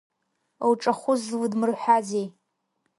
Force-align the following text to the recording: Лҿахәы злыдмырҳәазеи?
Лҿахәы 0.69 1.13
злыдмырҳәазеи? 1.21 2.27